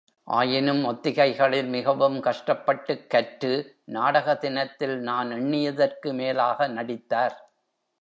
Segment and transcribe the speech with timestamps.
[0.27, 3.53] ஆயினும், ஒத்திகைகளில் மிகவும் கஷ்டப்பட்டுக் கற்று
[3.85, 7.37] நாடக தினத்தில் நான் எண்ணியதற்கு மேலாக நடித்தார்.